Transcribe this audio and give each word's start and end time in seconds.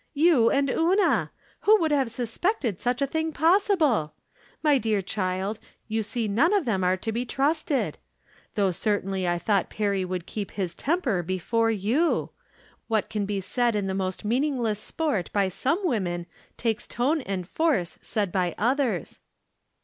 "You 0.29 0.49
and 0.49 0.67
Una! 0.71 1.29
Who 1.59 1.79
would 1.79 1.91
have 1.91 2.09
suspected 2.09 2.79
such 2.79 3.03
a 3.03 3.05
thing 3.05 3.31
possible! 3.31 4.15
My 4.63 4.79
dear 4.79 5.03
child, 5.03 5.59
you 5.87 6.01
see 6.01 6.27
none 6.27 6.55
of 6.55 6.65
them 6.65 6.83
are 6.83 6.97
to 6.97 7.11
be 7.11 7.23
trusted. 7.23 7.99
Though 8.55 8.71
certainly 8.71 9.27
I 9.27 9.37
thought 9.37 9.69
Perry 9.69 10.03
would 10.03 10.25
keep 10.25 10.49
his 10.53 10.73
temper 10.73 11.21
before 11.21 11.69
you! 11.69 12.31
What 12.87 13.11
can 13.11 13.27
be 13.27 13.41
said 13.41 13.75
in 13.75 13.85
the 13.85 13.93
most 13.93 14.25
meaningless 14.25 14.79
sport 14.79 15.29
by 15.33 15.49
some 15.49 15.81
women 15.85 16.25
takes 16.57 16.87
tone 16.87 17.21
and 17.21 17.47
force 17.47 17.99
said 18.01 18.31
by 18.31 18.55
others." 18.57 19.19